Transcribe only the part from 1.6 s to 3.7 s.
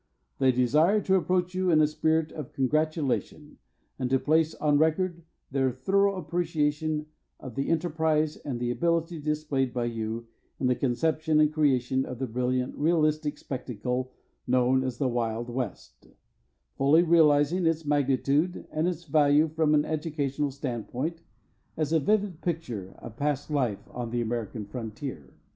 in a spirit of congratulation